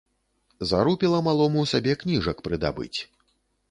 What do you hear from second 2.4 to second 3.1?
прыдабыць.